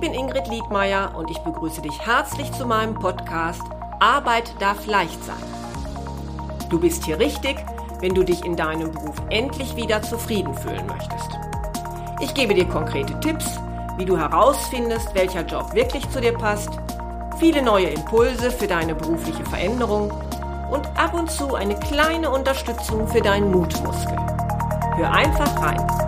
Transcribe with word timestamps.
bin 0.00 0.14
Ingrid 0.14 0.46
Liedmeier 0.48 1.14
und 1.16 1.30
ich 1.30 1.38
begrüße 1.38 1.82
dich 1.82 2.06
herzlich 2.06 2.52
zu 2.52 2.66
meinem 2.66 2.94
Podcast 2.94 3.62
Arbeit 4.00 4.54
darf 4.60 4.86
leicht 4.86 5.22
sein. 5.24 5.36
Du 6.68 6.78
bist 6.78 7.04
hier 7.04 7.18
richtig, 7.18 7.56
wenn 8.00 8.14
du 8.14 8.22
dich 8.22 8.44
in 8.44 8.54
deinem 8.54 8.92
Beruf 8.92 9.16
endlich 9.30 9.74
wieder 9.74 10.02
zufrieden 10.02 10.54
fühlen 10.54 10.86
möchtest. 10.86 11.30
Ich 12.20 12.32
gebe 12.34 12.54
dir 12.54 12.66
konkrete 12.66 13.18
Tipps, 13.20 13.58
wie 13.96 14.04
du 14.04 14.16
herausfindest, 14.16 15.14
welcher 15.14 15.44
Job 15.44 15.74
wirklich 15.74 16.08
zu 16.10 16.20
dir 16.20 16.32
passt, 16.32 16.70
viele 17.38 17.62
neue 17.62 17.88
Impulse 17.88 18.50
für 18.50 18.68
deine 18.68 18.94
berufliche 18.94 19.44
Veränderung 19.44 20.12
und 20.70 20.86
ab 20.96 21.14
und 21.14 21.30
zu 21.30 21.54
eine 21.54 21.74
kleine 21.80 22.30
Unterstützung 22.30 23.08
für 23.08 23.20
deinen 23.20 23.50
Mutmuskel. 23.50 24.18
Hör 24.96 25.12
einfach 25.12 25.60
rein. 25.62 26.07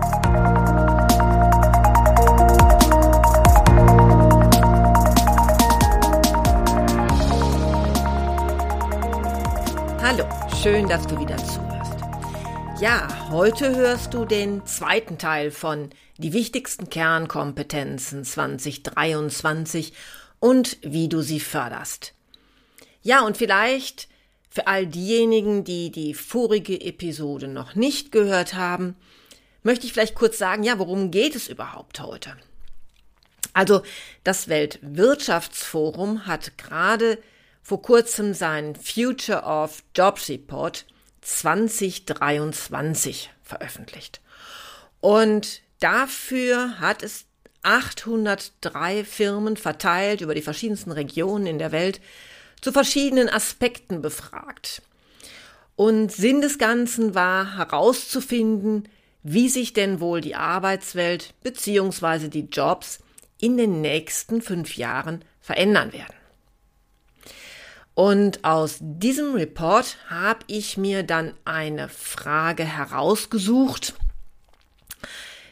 Hallo, 10.12 10.28
schön, 10.60 10.88
dass 10.88 11.06
du 11.06 11.20
wieder 11.20 11.36
zuhörst. 11.36 12.00
Ja, 12.80 13.30
heute 13.30 13.76
hörst 13.76 14.12
du 14.12 14.24
den 14.24 14.66
zweiten 14.66 15.18
Teil 15.18 15.52
von 15.52 15.90
Die 16.18 16.32
wichtigsten 16.32 16.90
Kernkompetenzen 16.90 18.24
2023 18.24 19.92
und 20.40 20.78
wie 20.82 21.08
du 21.08 21.22
sie 21.22 21.38
förderst. 21.38 22.14
Ja, 23.02 23.24
und 23.24 23.36
vielleicht 23.36 24.08
für 24.48 24.66
all 24.66 24.84
diejenigen, 24.84 25.62
die 25.62 25.92
die 25.92 26.14
vorige 26.14 26.80
Episode 26.80 27.46
noch 27.46 27.76
nicht 27.76 28.10
gehört 28.10 28.54
haben, 28.54 28.96
möchte 29.62 29.86
ich 29.86 29.92
vielleicht 29.92 30.16
kurz 30.16 30.38
sagen, 30.38 30.64
ja, 30.64 30.80
worum 30.80 31.12
geht 31.12 31.36
es 31.36 31.46
überhaupt 31.46 32.00
heute? 32.00 32.36
Also, 33.52 33.82
das 34.24 34.48
Weltwirtschaftsforum 34.48 36.26
hat 36.26 36.58
gerade 36.58 37.16
vor 37.62 37.82
kurzem 37.82 38.34
seinen 38.34 38.76
Future 38.76 39.42
of 39.42 39.82
Jobs 39.94 40.28
Report 40.28 40.86
2023 41.20 43.30
veröffentlicht. 43.42 44.20
Und 45.00 45.62
dafür 45.80 46.80
hat 46.80 47.02
es 47.02 47.26
803 47.62 49.04
Firmen 49.04 49.56
verteilt 49.56 50.20
über 50.20 50.34
die 50.34 50.42
verschiedensten 50.42 50.92
Regionen 50.92 51.46
in 51.46 51.58
der 51.58 51.72
Welt 51.72 52.00
zu 52.60 52.72
verschiedenen 52.72 53.28
Aspekten 53.28 54.02
befragt. 54.02 54.82
Und 55.76 56.12
Sinn 56.12 56.42
des 56.42 56.58
Ganzen 56.58 57.14
war 57.14 57.56
herauszufinden, 57.56 58.88
wie 59.22 59.48
sich 59.48 59.72
denn 59.72 60.00
wohl 60.00 60.20
die 60.20 60.34
Arbeitswelt 60.34 61.34
bzw. 61.42 62.28
die 62.28 62.48
Jobs 62.50 63.00
in 63.38 63.56
den 63.56 63.80
nächsten 63.80 64.42
fünf 64.42 64.76
Jahren 64.76 65.24
verändern 65.40 65.92
werden. 65.92 66.19
Und 67.94 68.44
aus 68.44 68.78
diesem 68.80 69.34
Report 69.34 69.96
habe 70.08 70.40
ich 70.46 70.76
mir 70.76 71.02
dann 71.02 71.34
eine 71.44 71.88
Frage 71.88 72.64
herausgesucht, 72.64 73.94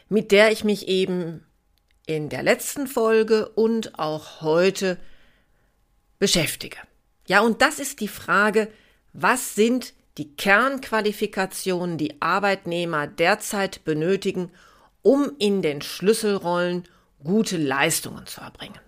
mit 0.07 0.31
der 0.31 0.51
ich 0.51 0.63
mich 0.63 0.87
eben 0.87 1.45
in 2.05 2.29
der 2.29 2.41
letzten 2.41 2.87
Folge 2.87 3.49
und 3.49 3.99
auch 3.99 4.41
heute 4.41 4.97
beschäftige. 6.17 6.77
Ja, 7.27 7.41
und 7.41 7.61
das 7.61 7.79
ist 7.79 7.99
die 7.99 8.07
Frage, 8.07 8.69
was 9.13 9.53
sind 9.53 9.93
die 10.17 10.35
Kernqualifikationen, 10.35 11.97
die 11.97 12.21
Arbeitnehmer 12.21 13.05
derzeit 13.05 13.83
benötigen, 13.83 14.51
um 15.01 15.31
in 15.37 15.61
den 15.61 15.81
Schlüsselrollen 15.81 16.83
gute 17.23 17.57
Leistungen 17.57 18.25
zu 18.25 18.41
erbringen. 18.41 18.79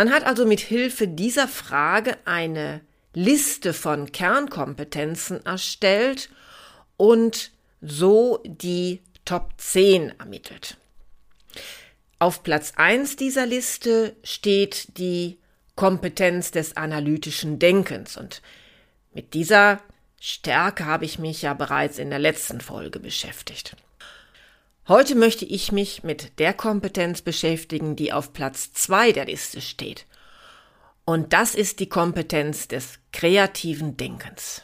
Man 0.00 0.12
hat 0.12 0.24
also 0.24 0.46
mit 0.46 0.60
Hilfe 0.60 1.06
dieser 1.08 1.46
Frage 1.46 2.16
eine 2.24 2.80
Liste 3.12 3.74
von 3.74 4.10
Kernkompetenzen 4.10 5.44
erstellt 5.44 6.30
und 6.96 7.50
so 7.82 8.42
die 8.46 9.02
Top 9.26 9.52
10 9.58 10.18
ermittelt. 10.18 10.78
Auf 12.18 12.42
Platz 12.42 12.72
1 12.76 13.16
dieser 13.16 13.44
Liste 13.44 14.16
steht 14.24 14.96
die 14.96 15.36
Kompetenz 15.76 16.50
des 16.50 16.78
analytischen 16.78 17.58
Denkens 17.58 18.16
und 18.16 18.40
mit 19.12 19.34
dieser 19.34 19.82
Stärke 20.18 20.86
habe 20.86 21.04
ich 21.04 21.18
mich 21.18 21.42
ja 21.42 21.52
bereits 21.52 21.98
in 21.98 22.08
der 22.08 22.20
letzten 22.20 22.62
Folge 22.62 23.00
beschäftigt. 23.00 23.76
Heute 24.88 25.14
möchte 25.14 25.44
ich 25.44 25.72
mich 25.72 26.02
mit 26.02 26.38
der 26.38 26.52
Kompetenz 26.52 27.22
beschäftigen, 27.22 27.96
die 27.96 28.12
auf 28.12 28.32
Platz 28.32 28.72
zwei 28.72 29.12
der 29.12 29.26
Liste 29.26 29.60
steht. 29.60 30.06
Und 31.04 31.32
das 31.32 31.54
ist 31.54 31.80
die 31.80 31.88
Kompetenz 31.88 32.66
des 32.66 32.98
kreativen 33.12 33.96
Denkens. 33.96 34.62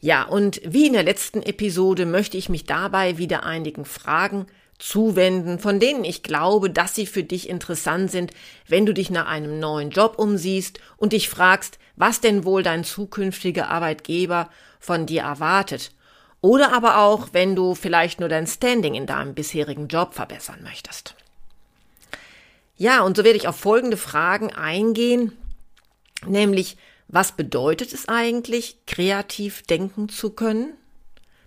Ja, 0.00 0.24
und 0.24 0.60
wie 0.64 0.86
in 0.86 0.92
der 0.92 1.02
letzten 1.02 1.42
Episode 1.42 2.06
möchte 2.06 2.36
ich 2.36 2.48
mich 2.48 2.64
dabei 2.64 3.18
wieder 3.18 3.44
einigen 3.44 3.84
Fragen 3.84 4.46
zuwenden, 4.78 5.58
von 5.58 5.80
denen 5.80 6.04
ich 6.04 6.22
glaube, 6.22 6.68
dass 6.68 6.94
sie 6.94 7.06
für 7.06 7.22
dich 7.22 7.48
interessant 7.48 8.10
sind, 8.10 8.32
wenn 8.66 8.84
du 8.84 8.92
dich 8.92 9.10
nach 9.10 9.26
einem 9.26 9.60
neuen 9.60 9.90
Job 9.90 10.18
umsiehst 10.18 10.80
und 10.96 11.12
dich 11.12 11.28
fragst, 11.28 11.78
was 11.96 12.20
denn 12.20 12.44
wohl 12.44 12.62
dein 12.62 12.84
zukünftiger 12.84 13.68
Arbeitgeber 13.68 14.50
von 14.78 15.06
dir 15.06 15.22
erwartet 15.22 15.92
oder 16.42 16.74
aber 16.74 16.98
auch, 16.98 17.28
wenn 17.32 17.56
du 17.56 17.74
vielleicht 17.74 18.20
nur 18.20 18.28
dein 18.28 18.46
Standing 18.46 18.94
in 18.94 19.06
deinem 19.06 19.32
bisherigen 19.32 19.88
Job 19.88 20.12
verbessern 20.12 20.62
möchtest. 20.62 21.14
Ja, 22.76 23.02
und 23.02 23.16
so 23.16 23.24
werde 23.24 23.38
ich 23.38 23.48
auf 23.48 23.56
folgende 23.56 23.96
Fragen 23.96 24.52
eingehen, 24.52 25.38
nämlich, 26.26 26.76
was 27.06 27.32
bedeutet 27.32 27.92
es 27.92 28.08
eigentlich, 28.08 28.76
kreativ 28.86 29.62
denken 29.62 30.08
zu 30.08 30.30
können? 30.30 30.74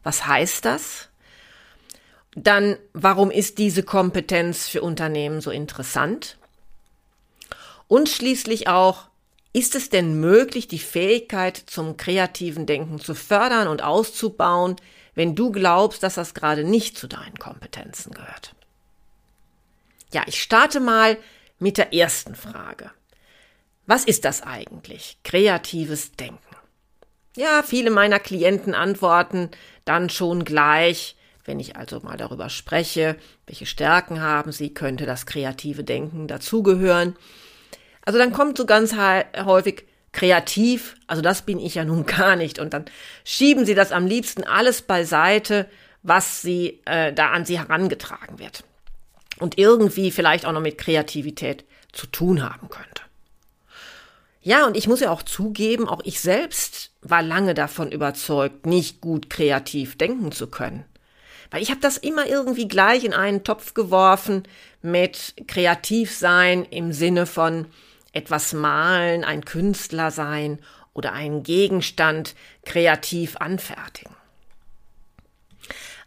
Was 0.01 0.27
heißt 0.27 0.63
das? 0.63 1.09
Dann, 2.35 2.77
warum 2.93 3.31
ist 3.31 3.57
diese 3.57 3.83
Kompetenz 3.83 4.67
für 4.69 4.81
Unternehmen 4.81 5.41
so 5.41 5.51
interessant? 5.51 6.37
Und 7.87 8.07
schließlich 8.07 8.67
auch, 8.67 9.07
ist 9.55 9.73
es 9.73 9.89
denn 9.89 10.19
möglich, 10.19 10.67
die 10.67 10.79
Fähigkeit 10.79 11.55
zum 11.55 11.95
kreativen 11.95 12.65
Denken 12.65 12.99
zu 12.99 13.15
fördern 13.15 13.69
und 13.69 13.81
auszubauen, 13.81 14.75
wenn 15.13 15.33
du 15.33 15.49
glaubst, 15.49 16.03
dass 16.03 16.15
das 16.15 16.33
gerade 16.33 16.65
nicht 16.65 16.97
zu 16.97 17.07
deinen 17.07 17.39
Kompetenzen 17.39 18.13
gehört? 18.13 18.53
Ja, 20.11 20.23
ich 20.25 20.43
starte 20.43 20.81
mal 20.81 21.17
mit 21.57 21.77
der 21.77 21.93
ersten 21.93 22.35
Frage. 22.35 22.91
Was 23.85 24.03
ist 24.03 24.25
das 24.25 24.41
eigentlich? 24.41 25.19
Kreatives 25.23 26.11
Denken. 26.11 26.41
Ja, 27.37 27.63
viele 27.63 27.91
meiner 27.91 28.19
Klienten 28.19 28.75
antworten 28.75 29.51
dann 29.85 30.09
schon 30.09 30.43
gleich, 30.43 31.15
wenn 31.45 31.61
ich 31.61 31.77
also 31.77 32.01
mal 32.01 32.17
darüber 32.17 32.49
spreche, 32.49 33.15
welche 33.45 33.65
Stärken 33.65 34.19
haben 34.19 34.51
sie, 34.51 34.73
könnte 34.73 35.05
das 35.05 35.25
kreative 35.25 35.85
Denken 35.85 36.27
dazugehören. 36.27 37.15
Also 38.05 38.19
dann 38.19 38.31
kommt 38.31 38.57
so 38.57 38.65
ganz 38.65 38.95
häufig 38.95 39.85
kreativ, 40.11 40.95
also 41.07 41.21
das 41.21 41.41
bin 41.41 41.59
ich 41.59 41.75
ja 41.75 41.83
nun 41.83 42.05
gar 42.07 42.35
nicht. 42.35 42.59
Und 42.59 42.73
dann 42.73 42.85
schieben 43.23 43.65
sie 43.65 43.75
das 43.75 43.91
am 43.91 44.07
liebsten 44.07 44.43
alles 44.43 44.81
beiseite, 44.81 45.67
was 46.01 46.41
sie 46.41 46.81
äh, 46.85 47.13
da 47.13 47.31
an 47.31 47.45
sie 47.45 47.59
herangetragen 47.59 48.39
wird. 48.39 48.63
Und 49.37 49.57
irgendwie 49.57 50.11
vielleicht 50.11 50.45
auch 50.45 50.53
noch 50.53 50.61
mit 50.61 50.77
Kreativität 50.77 51.65
zu 51.91 52.07
tun 52.07 52.41
haben 52.43 52.69
könnte. 52.69 53.01
Ja, 54.41 54.67
und 54.67 54.77
ich 54.77 54.87
muss 54.87 54.99
ja 54.99 55.09
auch 55.09 55.23
zugeben, 55.23 55.89
auch 55.89 56.01
ich 56.03 56.19
selbst 56.19 56.91
war 57.01 57.23
lange 57.23 57.55
davon 57.55 57.91
überzeugt, 57.91 58.67
nicht 58.67 59.01
gut 59.01 59.29
kreativ 59.29 59.97
denken 59.97 60.31
zu 60.31 60.47
können. 60.47 60.85
Weil 61.49 61.63
ich 61.63 61.71
habe 61.71 61.81
das 61.81 61.97
immer 61.97 62.27
irgendwie 62.27 62.67
gleich 62.67 63.03
in 63.03 63.13
einen 63.13 63.43
Topf 63.43 63.73
geworfen 63.73 64.43
mit 64.83 65.33
kreativ 65.47 66.15
sein 66.15 66.63
im 66.65 66.93
Sinne 66.93 67.25
von 67.25 67.65
etwas 68.15 68.53
malen, 68.53 69.23
ein 69.23 69.45
Künstler 69.45 70.09
sein 70.09 70.59
oder 70.93 71.13
einen 71.13 71.43
Gegenstand 71.43 72.33
kreativ 72.63 73.37
anfertigen. 73.37 74.15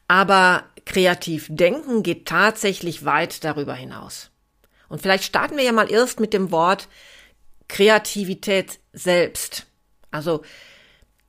Aber 0.08 0.64
kreativ 0.86 1.46
denken 1.50 2.02
geht 2.02 2.26
tatsächlich 2.26 3.04
weit 3.04 3.44
darüber 3.44 3.74
hinaus. 3.74 4.30
Und 4.88 5.02
vielleicht 5.02 5.24
starten 5.24 5.58
wir 5.58 5.64
ja 5.64 5.72
mal 5.72 5.90
erst 5.90 6.18
mit 6.18 6.32
dem 6.32 6.50
Wort 6.50 6.88
Kreativität 7.68 8.80
selbst. 8.94 9.66
Also 10.10 10.42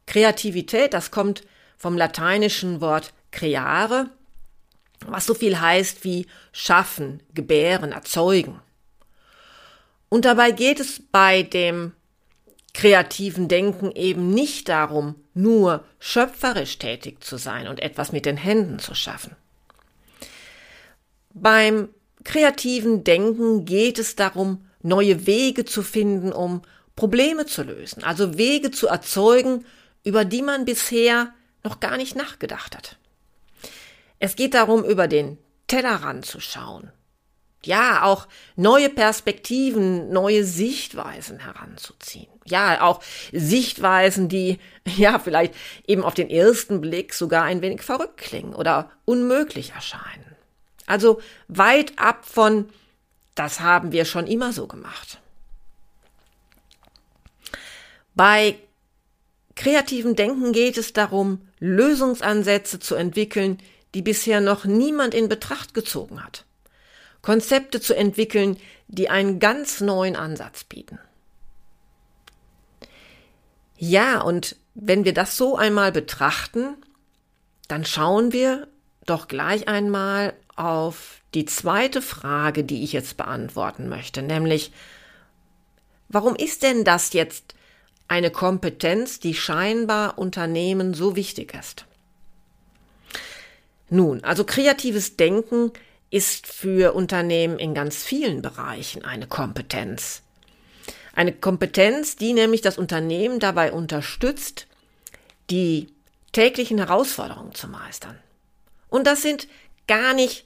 Kreativität, 0.07 0.93
das 0.93 1.11
kommt 1.11 1.43
vom 1.77 1.97
lateinischen 1.97 2.79
Wort 2.79 3.13
creare, 3.31 4.09
was 5.05 5.25
so 5.25 5.33
viel 5.33 5.59
heißt 5.59 6.05
wie 6.05 6.27
schaffen, 6.53 7.21
gebären, 7.33 7.91
erzeugen. 7.91 8.61
Und 10.09 10.25
dabei 10.25 10.51
geht 10.51 10.79
es 10.79 11.01
bei 11.11 11.43
dem 11.43 11.93
kreativen 12.73 13.47
Denken 13.47 13.91
eben 13.91 14.31
nicht 14.31 14.69
darum, 14.69 15.15
nur 15.33 15.83
schöpferisch 15.99 16.77
tätig 16.77 17.23
zu 17.23 17.37
sein 17.37 17.67
und 17.67 17.81
etwas 17.81 18.11
mit 18.11 18.25
den 18.25 18.37
Händen 18.37 18.79
zu 18.79 18.95
schaffen. 18.95 19.35
Beim 21.33 21.89
kreativen 22.23 23.03
Denken 23.03 23.65
geht 23.65 23.99
es 23.99 24.15
darum, 24.15 24.65
neue 24.81 25.25
Wege 25.25 25.65
zu 25.65 25.83
finden, 25.83 26.31
um 26.31 26.61
Probleme 26.95 27.45
zu 27.45 27.63
lösen, 27.63 28.03
also 28.03 28.37
Wege 28.37 28.71
zu 28.71 28.87
erzeugen, 28.87 29.65
über 30.03 30.25
die 30.25 30.41
man 30.41 30.65
bisher 30.65 31.33
noch 31.63 31.79
gar 31.79 31.97
nicht 31.97 32.15
nachgedacht 32.15 32.75
hat. 32.75 32.97
Es 34.19 34.35
geht 34.35 34.53
darum, 34.53 34.83
über 34.83 35.07
den 35.07 35.37
Tellerrand 35.67 36.25
zu 36.25 36.39
schauen. 36.39 36.91
Ja, 37.65 38.03
auch 38.03 38.27
neue 38.55 38.89
Perspektiven, 38.89 40.11
neue 40.11 40.45
Sichtweisen 40.45 41.39
heranzuziehen. 41.39 42.29
Ja, 42.45 42.81
auch 42.81 43.01
Sichtweisen, 43.33 44.29
die 44.29 44.59
ja 44.97 45.19
vielleicht 45.19 45.53
eben 45.85 46.03
auf 46.03 46.13
den 46.13 46.29
ersten 46.29 46.79
Blick 46.79 47.13
sogar 47.13 47.43
ein 47.43 47.61
wenig 47.61 47.81
verrückt 47.81 48.17
klingen 48.17 48.55
oder 48.55 48.91
unmöglich 49.05 49.71
erscheinen. 49.71 50.35
Also 50.85 51.21
weit 51.47 51.99
ab 51.99 52.25
von, 52.25 52.69
das 53.35 53.59
haben 53.59 53.91
wir 53.91 54.05
schon 54.05 54.25
immer 54.25 54.53
so 54.53 54.65
gemacht. 54.65 55.19
Bei 58.15 58.57
kreativem 59.55 60.15
Denken 60.15 60.51
geht 60.53 60.77
es 60.77 60.93
darum, 60.93 61.47
Lösungsansätze 61.59 62.79
zu 62.79 62.95
entwickeln, 62.95 63.59
die 63.93 64.01
bisher 64.01 64.39
noch 64.41 64.65
niemand 64.65 65.13
in 65.13 65.29
Betracht 65.29 65.73
gezogen 65.73 66.23
hat. 66.23 66.45
Konzepte 67.21 67.81
zu 67.81 67.95
entwickeln, 67.95 68.57
die 68.87 69.09
einen 69.09 69.39
ganz 69.39 69.81
neuen 69.81 70.15
Ansatz 70.15 70.63
bieten. 70.63 70.99
Ja, 73.77 74.21
und 74.21 74.55
wenn 74.73 75.05
wir 75.05 75.13
das 75.13 75.37
so 75.37 75.55
einmal 75.55 75.91
betrachten, 75.91 76.75
dann 77.67 77.85
schauen 77.85 78.33
wir 78.33 78.67
doch 79.05 79.27
gleich 79.27 79.67
einmal 79.67 80.33
auf 80.55 81.21
die 81.33 81.45
zweite 81.45 82.01
Frage, 82.01 82.63
die 82.63 82.83
ich 82.83 82.93
jetzt 82.93 83.15
beantworten 83.15 83.87
möchte, 83.87 84.21
nämlich, 84.21 84.71
warum 86.09 86.35
ist 86.35 86.63
denn 86.63 86.83
das 86.83 87.13
jetzt 87.13 87.55
eine 88.09 88.31
Kompetenz, 88.31 89.19
die 89.19 89.35
scheinbar 89.35 90.17
Unternehmen 90.17 90.93
so 90.93 91.15
wichtig 91.15 91.53
ist. 91.53 91.85
Nun, 93.89 94.23
also 94.23 94.43
kreatives 94.43 95.15
Denken 95.15 95.71
ist 96.11 96.47
für 96.47 96.93
Unternehmen 96.93 97.59
in 97.59 97.73
ganz 97.73 98.03
vielen 98.03 98.41
Bereichen 98.41 99.03
eine 99.03 99.27
Kompetenz. 99.27 100.23
Eine 101.13 101.33
Kompetenz, 101.33 102.15
die 102.15 102.33
nämlich 102.33 102.61
das 102.61 102.77
Unternehmen 102.77 103.39
dabei 103.39 103.71
unterstützt, 103.71 104.67
die 105.49 105.87
täglichen 106.31 106.77
Herausforderungen 106.77 107.53
zu 107.53 107.67
meistern. 107.67 108.17
Und 108.89 109.05
das 109.05 109.21
sind 109.21 109.47
gar 109.87 110.13
nicht 110.13 110.45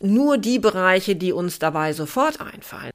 nur 0.00 0.38
die 0.38 0.58
Bereiche, 0.58 1.16
die 1.16 1.32
uns 1.32 1.58
dabei 1.58 1.92
sofort 1.92 2.40
einfallen. 2.40 2.92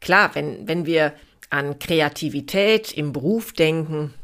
Klar, 0.00 0.34
wenn, 0.34 0.66
wenn 0.66 0.86
wir 0.86 1.14
an 1.50 1.78
Kreativität 1.78 2.92
im 2.92 3.12
Beruf 3.12 3.52
denken, 3.52 4.14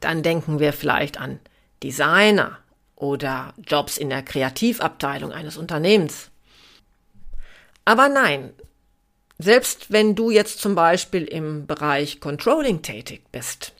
dann 0.00 0.22
denken 0.22 0.58
wir 0.58 0.72
vielleicht 0.72 1.18
an 1.18 1.40
Designer 1.82 2.61
oder 3.02 3.52
Jobs 3.66 3.98
in 3.98 4.10
der 4.10 4.22
Kreativabteilung 4.22 5.32
eines 5.32 5.56
Unternehmens. 5.56 6.30
Aber 7.84 8.08
nein, 8.08 8.52
selbst 9.38 9.90
wenn 9.90 10.14
du 10.14 10.30
jetzt 10.30 10.60
zum 10.60 10.76
Beispiel 10.76 11.24
im 11.24 11.66
Bereich 11.66 12.20
Controlling 12.20 12.82
tätig 12.82 13.24
bist, 13.32 13.72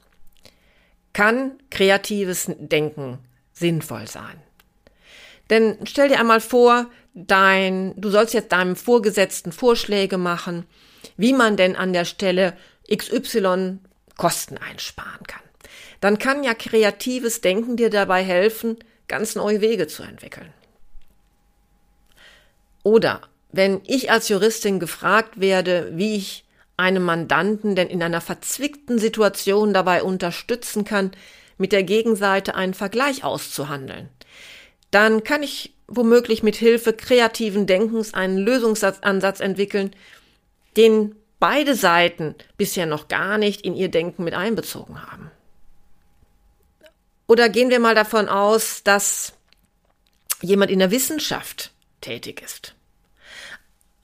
kann 1.13 1.53
kreatives 1.71 2.51
Denken 2.59 3.21
sinnvoll 3.53 4.09
sein. 4.09 4.43
Denn 5.51 5.79
stell 5.85 6.09
dir 6.09 6.19
einmal 6.19 6.41
vor, 6.41 6.87
dein, 7.15 7.95
du 8.01 8.11
sollst 8.11 8.35
jetzt 8.35 8.51
deinem 8.51 8.75
Vorgesetzten 8.75 9.53
Vorschläge 9.53 10.19
machen, 10.19 10.67
wie 11.17 11.33
man 11.33 11.57
denn 11.57 11.77
an 11.77 11.93
der 11.93 12.07
Stelle 12.07 12.57
XY 12.93 13.79
Kosten 14.17 14.59
einsparen 14.59 15.25
kann. 15.29 15.43
Dann 16.01 16.19
kann 16.19 16.43
ja 16.43 16.55
kreatives 16.55 17.41
Denken 17.41 17.77
dir 17.77 17.89
dabei 17.89 18.25
helfen, 18.25 18.79
ganz 19.09 19.35
neue 19.35 19.61
Wege 19.61 19.87
zu 19.87 20.03
entwickeln. 20.03 20.53
Oder 22.83 23.21
wenn 23.53 23.81
ich 23.87 24.11
als 24.11 24.29
Juristin 24.29 24.81
gefragt 24.81 25.41
werde, 25.41 25.93
wie 25.95 26.17
ich 26.17 26.45
einem 26.77 27.05
Mandanten 27.05 27.77
denn 27.77 27.89
in 27.89 28.03
einer 28.03 28.21
verzwickten 28.21 28.99
Situation 28.99 29.75
dabei 29.75 30.03
unterstützen 30.03 30.85
kann, 30.85 31.13
mit 31.59 31.73
der 31.73 31.83
Gegenseite 31.83 32.55
einen 32.55 32.75
Vergleich 32.75 33.25
auszuhandeln, 33.25 34.09
dann 34.91 35.23
kann 35.23 35.43
ich 35.43 35.75
womöglich 35.87 36.43
mit 36.43 36.57
Hilfe 36.57 36.93
kreativen 36.93 37.67
Denkens 37.67 38.15
einen 38.15 38.39
Lösungsansatz 38.39 39.41
entwickeln, 39.41 39.95
den 40.77 41.15
beide 41.39 41.75
Seiten 41.75 42.35
bisher 42.57 42.87
noch 42.87 43.09
gar 43.09 43.37
nicht 43.37 43.63
in 43.63 43.75
ihr 43.75 43.91
Denken 43.91 44.25
mit 44.25 44.35
einbezogen 44.35 45.03
haben. 45.03 45.31
Oder 47.33 47.49
gehen 47.49 47.71
wir 47.71 47.81
mal 47.81 47.95
davon 47.95 48.29
aus, 48.29 48.83
dass 48.85 49.33
jemand 50.43 50.71
in 50.71 50.81
der 50.81 50.91
Wissenschaft 50.91 51.71
tätig 52.03 52.43
ist. 52.43 52.75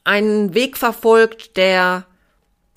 Einen 0.03 0.55
Weg 0.55 0.79
verfolgt, 0.79 1.59
der 1.59 2.07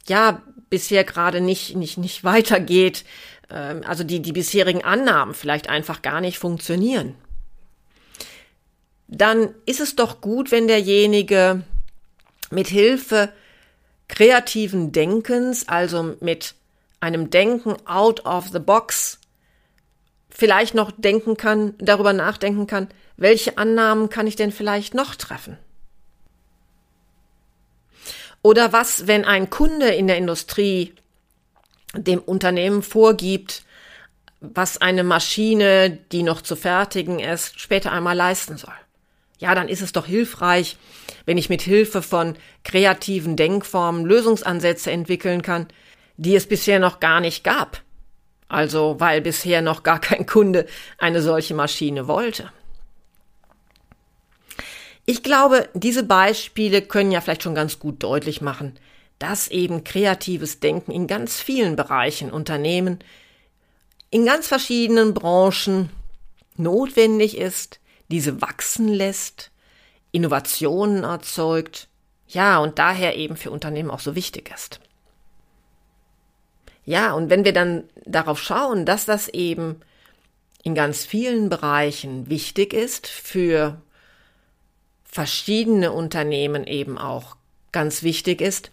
ja 0.09 0.42
bisher 0.69 1.06
gerade 1.06 1.39
nicht, 1.39 1.77
nicht, 1.77 1.98
nicht 1.98 2.25
weitergeht, 2.25 3.06
ähm, 3.50 3.83
also 3.88 4.03
die, 4.03 4.21
die 4.21 4.33
bisherigen 4.33 4.83
Annahmen 4.83 5.36
vielleicht 5.36 5.69
einfach 5.69 6.01
gar 6.01 6.19
nicht 6.19 6.38
funktionieren. 6.38 7.15
Dann 9.07 9.56
ist 9.65 9.80
es 9.80 9.95
doch 9.95 10.19
gut, 10.19 10.51
wenn 10.51 10.68
derjenige 10.68 11.63
mit 12.50 12.68
Hilfe 12.68 13.31
kreativen 14.09 14.92
Denkens, 14.92 15.69
also 15.69 16.18
mit 16.19 16.56
einem 17.00 17.30
Denken 17.30 17.77
out 17.86 18.25
of 18.25 18.50
the 18.50 18.59
box, 18.59 19.20
vielleicht 20.31 20.74
noch 20.74 20.92
denken 20.92 21.38
kann, 21.38 21.75
darüber 21.78 22.13
nachdenken 22.13 22.68
kann, 22.68 22.88
welche 23.18 23.57
Annahmen 23.57 24.10
kann 24.10 24.28
ich 24.28 24.36
denn 24.36 24.51
vielleicht 24.51 24.94
noch 24.94 25.16
treffen? 25.16 25.57
Oder 28.42 28.74
was, 28.74 29.06
wenn 29.06 29.25
ein 29.25 29.50
Kunde 29.50 29.89
in 29.89 30.07
der 30.07 30.18
Industrie 30.18 30.95
dem 31.94 32.19
Unternehmen 32.19 32.81
vorgibt, 32.81 33.63
was 34.39 34.80
eine 34.80 35.04
Maschine, 35.04 36.00
die 36.12 36.24
noch 36.24 36.41
zu 36.41 36.55
fertigen 36.55 37.20
ist, 37.20 37.60
später 37.60 37.91
einmal 37.91 38.15
leisten 38.15 38.58
soll? 38.58 38.74
ja, 39.41 39.55
dann 39.55 39.67
ist 39.67 39.82
es 39.82 39.91
doch 39.91 40.05
hilfreich, 40.05 40.77
wenn 41.25 41.38
ich 41.38 41.50
mit 41.50 41.63
Hilfe 41.63 42.01
von 42.03 42.36
kreativen 42.63 43.36
Denkformen 43.36 44.05
Lösungsansätze 44.05 44.91
entwickeln 44.91 45.41
kann, 45.41 45.67
die 46.15 46.36
es 46.36 46.48
bisher 46.48 46.79
noch 46.79 47.00
gar 47.00 47.20
nicht 47.20 47.44
gab. 47.44 47.82
Also 48.51 49.00
weil 49.00 49.22
bisher 49.22 49.62
noch 49.62 49.81
gar 49.81 50.01
kein 50.01 50.25
Kunde 50.25 50.67
eine 50.98 51.22
solche 51.22 51.53
Maschine 51.53 52.10
wollte. 52.10 52.51
Ich 55.05 55.24
glaube, 55.24 55.70
diese 55.74 56.03
Beispiele 56.03 56.81
können 56.81 57.13
ja 57.13 57.22
vielleicht 57.22 57.43
schon 57.43 57.55
ganz 57.55 57.79
gut 57.79 58.03
deutlich 58.03 58.41
machen, 58.41 58.77
dass 59.20 59.48
eben 59.48 59.86
kreatives 59.86 60.60
Denken 60.60 60.91
in 60.91 61.08
ganz 61.08 61.39
vielen 61.39 61.77
Bereichen 61.77 62.29
Unternehmen, 62.29 63.00
in 64.10 64.25
ganz 64.25 64.50
verschiedenen 64.50 65.13
Branchen 65.13 65.89
notwendig 66.58 67.38
ist, 67.38 67.79
diese 68.10 68.41
wachsen 68.41 68.89
lässt, 68.89 69.51
Innovationen 70.12 71.05
erzeugt, 71.05 71.88
ja, 72.27 72.60
und 72.60 72.79
daher 72.79 73.15
eben 73.15 73.38
für 73.38 73.50
Unternehmen 73.51 73.91
auch 73.91 74.01
so 74.01 74.13
wichtig 74.13 74.51
ist. 74.53 74.81
Ja, 76.85 77.13
und 77.13 77.29
wenn 77.29 77.45
wir 77.45 77.53
dann 77.53 77.83
darauf 78.05 78.41
schauen, 78.41 78.85
dass 78.85 79.05
das 79.05 79.27
eben 79.29 79.81
in 80.63 80.75
ganz 80.75 81.05
vielen 81.05 81.50
Bereichen 81.50 82.29
wichtig 82.29 82.73
ist, 82.73 83.07
für 83.07 83.81
verschiedene 85.03 85.91
Unternehmen 85.91 86.65
eben 86.65 86.97
auch 86.97 87.35
ganz 87.71 88.03
wichtig 88.03 88.41
ist, 88.41 88.71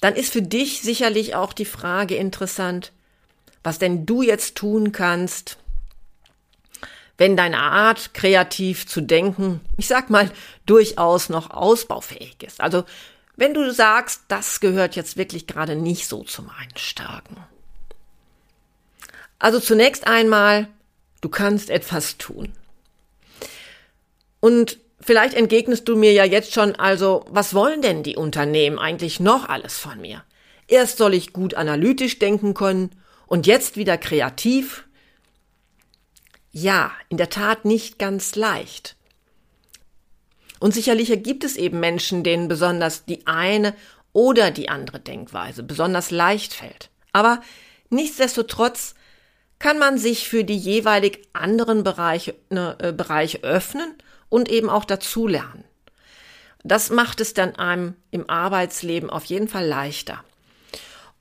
dann 0.00 0.16
ist 0.16 0.32
für 0.32 0.42
dich 0.42 0.80
sicherlich 0.80 1.34
auch 1.34 1.52
die 1.52 1.64
Frage 1.64 2.16
interessant, 2.16 2.92
was 3.62 3.78
denn 3.78 4.04
du 4.04 4.22
jetzt 4.22 4.56
tun 4.56 4.90
kannst, 4.90 5.58
wenn 7.18 7.36
deine 7.36 7.58
Art, 7.58 8.14
kreativ 8.14 8.86
zu 8.86 9.00
denken, 9.00 9.60
ich 9.76 9.86
sag 9.86 10.10
mal, 10.10 10.30
durchaus 10.66 11.28
noch 11.28 11.50
ausbaufähig 11.50 12.42
ist. 12.42 12.60
Also, 12.60 12.84
wenn 13.42 13.54
du 13.54 13.72
sagst, 13.72 14.22
das 14.28 14.60
gehört 14.60 14.94
jetzt 14.94 15.16
wirklich 15.16 15.48
gerade 15.48 15.74
nicht 15.74 16.06
so 16.06 16.22
zu 16.22 16.42
meinen 16.42 16.76
Stärken. 16.76 17.38
Also 19.40 19.58
zunächst 19.58 20.06
einmal, 20.06 20.68
du 21.22 21.28
kannst 21.28 21.68
etwas 21.68 22.18
tun. 22.18 22.52
Und 24.38 24.78
vielleicht 25.00 25.34
entgegnest 25.34 25.88
du 25.88 25.96
mir 25.96 26.12
ja 26.12 26.22
jetzt 26.22 26.52
schon, 26.52 26.76
also, 26.76 27.24
was 27.30 27.52
wollen 27.52 27.82
denn 27.82 28.04
die 28.04 28.14
Unternehmen 28.14 28.78
eigentlich 28.78 29.18
noch 29.18 29.48
alles 29.48 29.76
von 29.76 30.00
mir? 30.00 30.22
Erst 30.68 30.98
soll 30.98 31.12
ich 31.12 31.32
gut 31.32 31.54
analytisch 31.54 32.20
denken 32.20 32.54
können 32.54 32.90
und 33.26 33.48
jetzt 33.48 33.76
wieder 33.76 33.98
kreativ. 33.98 34.84
Ja, 36.52 36.92
in 37.08 37.16
der 37.16 37.28
Tat 37.28 37.64
nicht 37.64 37.98
ganz 37.98 38.36
leicht. 38.36 38.94
Und 40.62 40.74
sicherlich 40.74 41.08
gibt 41.24 41.42
es 41.42 41.56
eben 41.56 41.80
Menschen, 41.80 42.22
denen 42.22 42.46
besonders 42.46 43.04
die 43.04 43.26
eine 43.26 43.74
oder 44.12 44.52
die 44.52 44.68
andere 44.68 45.00
Denkweise 45.00 45.64
besonders 45.64 46.12
leicht 46.12 46.54
fällt. 46.54 46.88
Aber 47.10 47.42
nichtsdestotrotz 47.90 48.94
kann 49.58 49.80
man 49.80 49.98
sich 49.98 50.28
für 50.28 50.44
die 50.44 50.56
jeweilig 50.56 51.18
anderen 51.32 51.82
Bereiche, 51.82 52.36
ne, 52.48 52.76
äh, 52.78 52.92
Bereiche 52.92 53.42
öffnen 53.42 53.92
und 54.28 54.48
eben 54.48 54.70
auch 54.70 54.84
dazulernen. 54.84 55.64
Das 56.62 56.90
macht 56.90 57.20
es 57.20 57.34
dann 57.34 57.56
einem 57.56 57.96
im 58.12 58.30
Arbeitsleben 58.30 59.10
auf 59.10 59.24
jeden 59.24 59.48
Fall 59.48 59.66
leichter. 59.66 60.22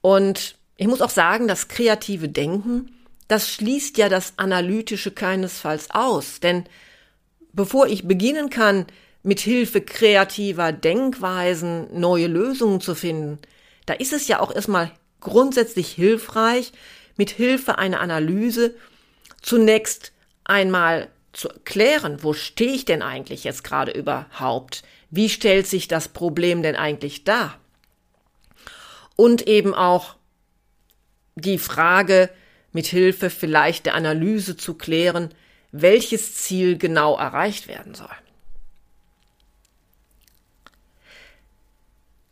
Und 0.01 0.55
ich 0.77 0.85
muss 0.85 1.01
auch 1.01 1.09
sagen, 1.09 1.47
das 1.47 1.67
kreative 1.67 2.29
Denken, 2.29 2.95
das 3.27 3.49
schließt 3.49 3.97
ja 3.97 4.07
das 4.07 4.33
Analytische 4.37 5.09
keinesfalls 5.09 5.89
aus. 5.89 6.41
Denn 6.41 6.65
bevor 7.53 7.87
ich 7.87 8.07
beginnen 8.07 8.51
kann, 8.51 8.85
mit 9.23 9.39
Hilfe 9.39 9.81
kreativer 9.81 10.71
Denkweisen 10.71 11.87
neue 11.99 12.27
Lösungen 12.27 12.81
zu 12.81 12.95
finden, 12.95 13.39
da 13.85 13.93
ist 13.93 14.13
es 14.13 14.27
ja 14.27 14.39
auch 14.39 14.53
erstmal 14.53 14.91
grundsätzlich 15.19 15.89
hilfreich, 15.89 16.71
mit 17.17 17.29
Hilfe 17.29 17.77
einer 17.77 17.99
Analyse 17.99 18.73
zunächst 19.41 20.11
einmal 20.43 21.09
zu 21.33 21.49
klären, 21.65 22.23
wo 22.23 22.33
stehe 22.33 22.73
ich 22.73 22.85
denn 22.85 23.01
eigentlich 23.01 23.43
jetzt 23.43 23.63
gerade 23.63 23.91
überhaupt? 23.91 24.83
Wie 25.09 25.29
stellt 25.29 25.67
sich 25.67 25.87
das 25.87 26.07
Problem 26.07 26.63
denn 26.63 26.75
eigentlich 26.75 27.23
dar? 27.23 27.59
Und 29.15 29.47
eben 29.47 29.73
auch 29.73 30.15
die 31.35 31.57
Frage, 31.57 32.29
mit 32.73 32.87
Hilfe 32.87 33.29
vielleicht 33.29 33.85
der 33.85 33.95
Analyse 33.95 34.57
zu 34.57 34.73
klären, 34.73 35.29
welches 35.71 36.35
Ziel 36.35 36.77
genau 36.77 37.17
erreicht 37.17 37.67
werden 37.67 37.93
soll. 37.93 38.07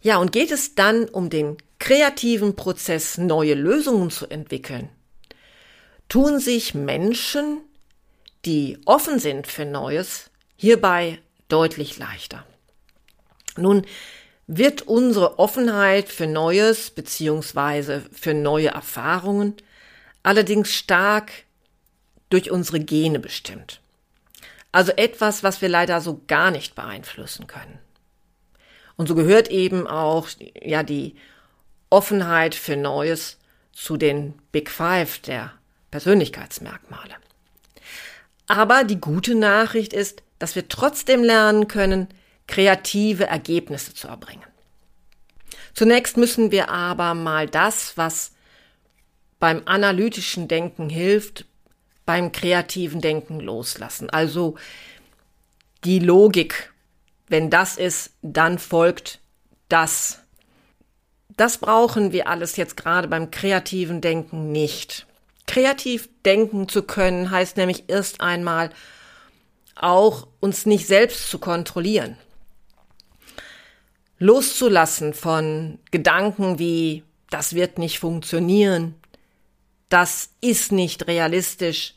Ja, 0.02 0.18
und 0.18 0.32
geht 0.32 0.52
es 0.52 0.76
dann 0.76 1.10
um 1.10 1.30
den 1.30 1.58
kreativen 1.80 2.56
Prozess, 2.56 3.18
neue 3.18 3.54
Lösungen 3.54 4.12
zu 4.12 4.28
entwickeln, 4.28 4.90
tun 6.08 6.40
sich 6.40 6.74
Menschen, 6.74 7.62
die 8.46 8.80
offen 8.86 9.20
sind 9.20 9.48
für 9.48 9.66
Neues, 9.66 10.30
hierbei 10.56 11.20
deutlich 11.48 11.98
leichter. 11.98 12.46
Nun 13.58 13.86
wird 14.48 14.84
unsere 14.84 15.38
Offenheit 15.38 16.10
für 16.10 16.28
Neues 16.28 16.92
beziehungsweise 16.92 18.04
für 18.12 18.34
neue 18.34 18.70
Erfahrungen 18.70 19.56
allerdings 20.24 20.74
stark 20.74 21.32
durch 22.30 22.52
unsere 22.52 22.80
Gene 22.80 23.20
bestimmt. 23.20 23.82
Also 24.72 24.92
etwas, 24.92 25.44
was 25.44 25.62
wir 25.62 25.70
leider 25.70 26.02
so 26.02 26.22
gar 26.28 26.52
nicht 26.52 26.76
beeinflussen 26.76 27.48
können. 27.48 27.80
Und 29.00 29.08
so 29.08 29.16
gehört 29.16 29.48
eben 29.48 29.88
auch 29.88 30.28
ja 30.62 30.84
die 30.84 31.16
Offenheit 31.90 32.54
für 32.54 32.76
Neues 32.76 33.38
zu 33.72 33.96
den 33.96 34.34
Big 34.52 34.70
Five 34.70 35.20
der 35.20 35.54
Persönlichkeitsmerkmale. 35.90 37.16
Aber 38.48 38.84
die 38.84 39.00
gute 39.00 39.36
Nachricht 39.36 39.94
ist, 39.94 40.22
dass 40.38 40.56
wir 40.56 40.68
trotzdem 40.68 41.24
lernen 41.24 41.70
können, 41.70 42.10
kreative 42.46 43.26
Ergebnisse 43.26 43.94
zu 43.94 44.10
erbringen. 44.10 44.44
Zunächst 45.74 46.18
müssen 46.18 46.52
wir 46.52 46.68
aber 46.68 47.14
mal 47.14 47.48
das, 47.48 47.96
was 47.96 48.34
beim 49.40 49.62
analytischen 49.64 50.50
Denken 50.50 50.90
hilft, 50.90 51.46
beim 52.06 52.34
kreativen 52.34 53.00
Denken 53.00 53.40
loslassen. 53.40 54.10
Also 54.10 54.56
die 55.86 56.00
Logik. 56.00 56.74
Wenn 57.30 57.50
das 57.50 57.78
ist, 57.78 58.12
dann 58.22 58.60
folgt 58.60 59.20
das. 59.70 60.20
Das 61.38 61.58
brauchen 61.58 62.12
wir 62.12 62.28
alles 62.28 62.58
jetzt 62.58 62.76
gerade 62.76 63.08
beim 63.08 63.32
kreativen 63.32 64.02
Denken 64.02 64.52
nicht. 64.52 65.06
Kreativ 65.48 66.10
denken 66.26 66.68
zu 66.68 66.84
können 66.84 67.32
heißt 67.32 67.56
nämlich 67.58 67.86
erst 67.88 68.20
einmal 68.20 68.72
auch 69.76 70.28
uns 70.42 70.66
nicht 70.66 70.86
selbst 70.86 71.30
zu 71.30 71.40
kontrollieren. 71.40 72.18
Loszulassen 74.18 75.14
von 75.14 75.80
Gedanken 75.92 76.60
wie 76.60 77.04
das 77.30 77.54
wird 77.54 77.78
nicht 77.78 78.00
funktionieren, 78.00 78.96
das 79.88 80.32
ist 80.42 80.72
nicht 80.72 81.08
realistisch, 81.08 81.94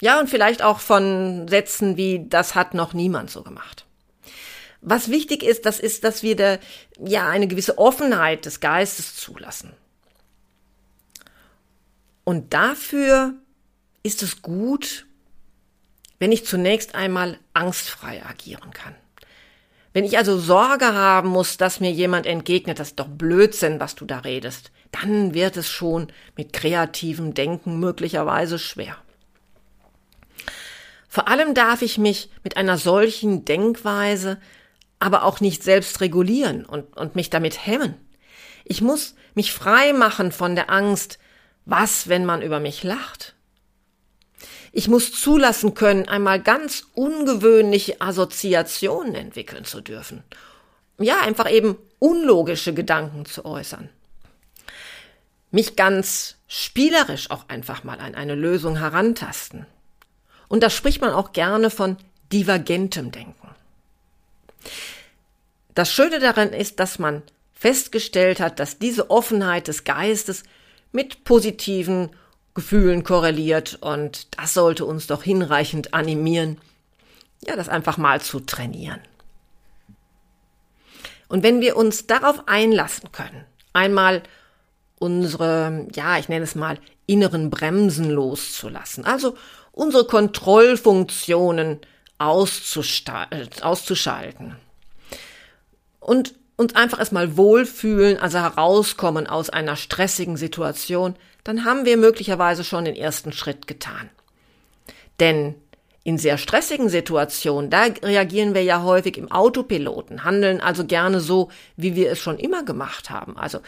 ja, 0.00 0.20
und 0.20 0.28
vielleicht 0.28 0.62
auch 0.62 0.80
von 0.80 1.48
Sätzen 1.48 1.96
wie, 1.96 2.26
das 2.28 2.54
hat 2.54 2.74
noch 2.74 2.92
niemand 2.92 3.30
so 3.30 3.42
gemacht. 3.42 3.85
Was 4.88 5.10
wichtig 5.10 5.42
ist, 5.42 5.66
das 5.66 5.80
ist, 5.80 6.04
dass 6.04 6.22
wir 6.22 6.36
da, 6.36 6.58
ja, 7.04 7.28
eine 7.28 7.48
gewisse 7.48 7.76
Offenheit 7.76 8.44
des 8.46 8.60
Geistes 8.60 9.16
zulassen. 9.16 9.72
Und 12.22 12.54
dafür 12.54 13.34
ist 14.04 14.22
es 14.22 14.42
gut, 14.42 15.06
wenn 16.20 16.30
ich 16.30 16.46
zunächst 16.46 16.94
einmal 16.94 17.40
angstfrei 17.52 18.24
agieren 18.24 18.70
kann. 18.70 18.94
Wenn 19.92 20.04
ich 20.04 20.18
also 20.18 20.38
Sorge 20.38 20.94
haben 20.94 21.30
muss, 21.30 21.56
dass 21.56 21.80
mir 21.80 21.90
jemand 21.90 22.24
entgegnet, 22.24 22.78
das 22.78 22.90
ist 22.90 23.00
doch 23.00 23.08
Blödsinn, 23.08 23.80
was 23.80 23.96
du 23.96 24.04
da 24.04 24.20
redest, 24.20 24.70
dann 24.92 25.34
wird 25.34 25.56
es 25.56 25.68
schon 25.68 26.12
mit 26.36 26.52
kreativem 26.52 27.34
Denken 27.34 27.80
möglicherweise 27.80 28.60
schwer. 28.60 28.96
Vor 31.08 31.26
allem 31.26 31.54
darf 31.54 31.82
ich 31.82 31.98
mich 31.98 32.30
mit 32.44 32.56
einer 32.56 32.78
solchen 32.78 33.44
Denkweise 33.44 34.38
aber 34.98 35.24
auch 35.24 35.40
nicht 35.40 35.62
selbst 35.62 36.00
regulieren 36.00 36.64
und, 36.64 36.96
und 36.96 37.16
mich 37.16 37.30
damit 37.30 37.66
hemmen. 37.66 37.94
Ich 38.64 38.80
muss 38.80 39.14
mich 39.34 39.52
frei 39.52 39.92
machen 39.92 40.32
von 40.32 40.54
der 40.54 40.70
Angst, 40.70 41.18
was, 41.64 42.08
wenn 42.08 42.24
man 42.24 42.42
über 42.42 42.60
mich 42.60 42.82
lacht? 42.82 43.34
Ich 44.72 44.88
muss 44.88 45.12
zulassen 45.12 45.74
können, 45.74 46.08
einmal 46.08 46.40
ganz 46.40 46.86
ungewöhnliche 46.94 48.00
Assoziationen 48.00 49.14
entwickeln 49.14 49.64
zu 49.64 49.80
dürfen. 49.80 50.22
Ja, 50.98 51.20
einfach 51.20 51.50
eben 51.50 51.76
unlogische 51.98 52.74
Gedanken 52.74 53.26
zu 53.26 53.44
äußern. 53.44 53.88
Mich 55.50 55.76
ganz 55.76 56.36
spielerisch 56.46 57.30
auch 57.30 57.48
einfach 57.48 57.84
mal 57.84 58.00
an 58.00 58.14
eine 58.14 58.34
Lösung 58.34 58.76
herantasten. 58.76 59.66
Und 60.48 60.62
da 60.62 60.70
spricht 60.70 61.00
man 61.00 61.12
auch 61.12 61.32
gerne 61.32 61.70
von 61.70 61.96
divergentem 62.32 63.10
Denken. 63.12 63.45
Das 65.74 65.92
Schöne 65.92 66.20
daran 66.20 66.52
ist, 66.52 66.80
dass 66.80 66.98
man 66.98 67.22
festgestellt 67.52 68.40
hat, 68.40 68.60
dass 68.60 68.78
diese 68.78 69.10
Offenheit 69.10 69.68
des 69.68 69.84
Geistes 69.84 70.44
mit 70.92 71.24
positiven 71.24 72.10
Gefühlen 72.54 73.04
korreliert 73.04 73.78
und 73.82 74.38
das 74.38 74.54
sollte 74.54 74.84
uns 74.86 75.06
doch 75.06 75.22
hinreichend 75.22 75.92
animieren, 75.92 76.58
ja, 77.46 77.54
das 77.54 77.68
einfach 77.68 77.98
mal 77.98 78.20
zu 78.20 78.40
trainieren. 78.40 79.00
Und 81.28 81.42
wenn 81.42 81.60
wir 81.60 81.76
uns 81.76 82.06
darauf 82.06 82.46
einlassen 82.46 83.12
können, 83.12 83.44
einmal 83.72 84.22
unsere, 84.98 85.86
ja, 85.94 86.18
ich 86.18 86.28
nenne 86.28 86.44
es 86.44 86.54
mal, 86.54 86.78
inneren 87.06 87.50
Bremsen 87.50 88.10
loszulassen, 88.10 89.04
also 89.04 89.36
unsere 89.72 90.06
Kontrollfunktionen 90.06 91.80
auszuschalten. 92.18 94.56
Und 96.00 96.34
uns 96.56 96.74
einfach 96.74 96.98
erstmal 96.98 97.36
wohlfühlen, 97.36 98.18
also 98.18 98.38
herauskommen 98.38 99.26
aus 99.26 99.50
einer 99.50 99.76
stressigen 99.76 100.36
Situation, 100.36 101.14
dann 101.44 101.64
haben 101.64 101.84
wir 101.84 101.96
möglicherweise 101.96 102.64
schon 102.64 102.86
den 102.86 102.96
ersten 102.96 103.32
Schritt 103.32 103.66
getan. 103.66 104.08
Denn 105.20 105.54
in 106.02 106.18
sehr 106.18 106.38
stressigen 106.38 106.88
Situationen, 106.88 107.68
da 107.68 107.86
reagieren 108.02 108.54
wir 108.54 108.62
ja 108.62 108.82
häufig 108.82 109.18
im 109.18 109.30
Autopiloten, 109.30 110.24
handeln 110.24 110.60
also 110.60 110.84
gerne 110.84 111.20
so, 111.20 111.50
wie 111.76 111.96
wir 111.96 112.12
es 112.12 112.18
schon 112.18 112.38
immer 112.38 112.64
gemacht 112.64 113.10
haben. 113.10 113.36
Also 113.36 113.58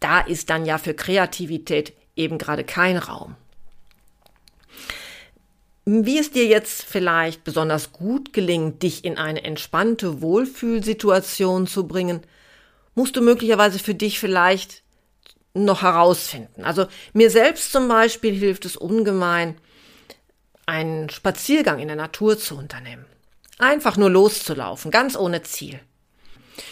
da 0.00 0.20
ist 0.20 0.50
dann 0.50 0.66
ja 0.66 0.78
für 0.78 0.94
Kreativität 0.94 1.94
eben 2.16 2.36
gerade 2.36 2.64
kein 2.64 2.96
Raum. 2.96 3.36
Wie 5.84 6.18
es 6.18 6.30
dir 6.30 6.46
jetzt 6.46 6.82
vielleicht 6.82 7.42
besonders 7.42 7.92
gut 7.92 8.32
gelingt, 8.32 8.82
dich 8.82 9.04
in 9.04 9.18
eine 9.18 9.42
entspannte 9.42 10.22
Wohlfühlsituation 10.22 11.66
zu 11.66 11.88
bringen, 11.88 12.20
musst 12.94 13.16
du 13.16 13.20
möglicherweise 13.20 13.80
für 13.80 13.94
dich 13.94 14.20
vielleicht 14.20 14.82
noch 15.54 15.82
herausfinden. 15.82 16.64
Also 16.64 16.86
mir 17.12 17.30
selbst 17.30 17.72
zum 17.72 17.88
Beispiel 17.88 18.34
hilft 18.34 18.64
es 18.64 18.76
ungemein, 18.76 19.56
einen 20.66 21.10
Spaziergang 21.10 21.80
in 21.80 21.88
der 21.88 21.96
Natur 21.96 22.38
zu 22.38 22.56
unternehmen. 22.56 23.04
Einfach 23.58 23.96
nur 23.96 24.08
loszulaufen, 24.08 24.90
ganz 24.90 25.16
ohne 25.16 25.42
Ziel. 25.42 25.80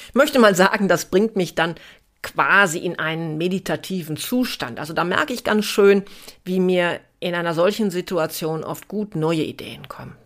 Ich 0.08 0.14
möchte 0.14 0.38
mal 0.38 0.54
sagen, 0.54 0.88
das 0.88 1.06
bringt 1.06 1.36
mich 1.36 1.54
dann 1.54 1.74
quasi 2.22 2.78
in 2.78 2.98
einen 2.98 3.38
meditativen 3.38 4.16
Zustand. 4.16 4.78
Also 4.78 4.92
da 4.92 5.04
merke 5.04 5.32
ich 5.32 5.44
ganz 5.44 5.64
schön, 5.64 6.04
wie 6.44 6.60
mir 6.60 7.00
in 7.20 7.34
einer 7.34 7.54
solchen 7.54 7.90
Situation 7.90 8.64
oft 8.64 8.88
gut 8.88 9.14
neue 9.14 9.42
Ideen 9.42 9.88
kommen. 9.88 10.16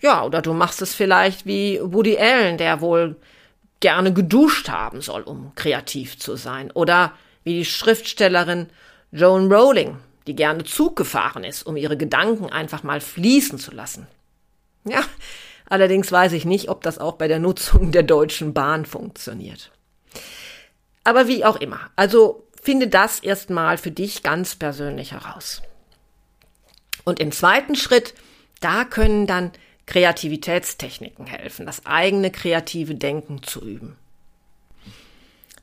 Ja, 0.00 0.24
oder 0.24 0.42
du 0.42 0.52
machst 0.52 0.82
es 0.82 0.94
vielleicht 0.94 1.46
wie 1.46 1.78
Woody 1.80 2.18
Allen, 2.18 2.58
der 2.58 2.80
wohl 2.80 3.16
gerne 3.80 4.12
geduscht 4.12 4.68
haben 4.68 5.00
soll, 5.00 5.22
um 5.22 5.54
kreativ 5.54 6.18
zu 6.18 6.36
sein. 6.36 6.70
Oder 6.72 7.12
wie 7.44 7.58
die 7.58 7.64
Schriftstellerin 7.64 8.68
Joan 9.12 9.52
Rowling, 9.52 9.98
die 10.26 10.34
gerne 10.34 10.64
Zug 10.64 10.96
gefahren 10.96 11.44
ist, 11.44 11.64
um 11.64 11.76
ihre 11.76 11.96
Gedanken 11.96 12.50
einfach 12.50 12.82
mal 12.82 13.00
fließen 13.00 13.58
zu 13.58 13.72
lassen. 13.72 14.06
Ja, 14.84 15.04
allerdings 15.68 16.10
weiß 16.10 16.32
ich 16.32 16.44
nicht, 16.44 16.68
ob 16.68 16.82
das 16.82 16.98
auch 16.98 17.14
bei 17.14 17.28
der 17.28 17.38
Nutzung 17.38 17.92
der 17.92 18.02
Deutschen 18.02 18.54
Bahn 18.54 18.86
funktioniert. 18.86 19.70
Aber 21.04 21.28
wie 21.28 21.44
auch 21.44 21.56
immer, 21.56 21.90
also 21.96 22.46
finde 22.62 22.88
das 22.88 23.18
erstmal 23.18 23.76
für 23.76 23.90
dich 23.90 24.22
ganz 24.22 24.54
persönlich 24.54 25.12
heraus. 25.12 25.60
Und 27.04 27.20
im 27.20 27.32
zweiten 27.32 27.74
Schritt, 27.74 28.14
da 28.60 28.84
können 28.84 29.26
dann 29.26 29.50
Kreativitätstechniken 29.86 31.26
helfen, 31.26 31.66
das 31.66 31.84
eigene 31.84 32.30
kreative 32.30 32.94
Denken 32.94 33.42
zu 33.42 33.60
üben. 33.60 33.96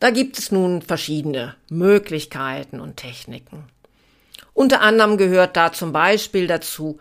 Da 0.02 0.12
gibt 0.12 0.38
es 0.38 0.52
nun 0.52 0.82
verschiedene 0.82 1.56
Möglichkeiten 1.70 2.80
und 2.80 2.98
Techniken. 2.98 3.66
Unter 4.54 4.82
anderem 4.82 5.18
gehört 5.18 5.56
da 5.56 5.72
zum 5.72 5.94
Beispiel 5.94 6.48
dazu 6.48 7.00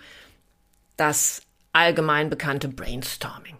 das 0.97 1.43
allgemein 1.73 2.31
bekannte 2.31 2.69
Brainstorming. 2.69 3.57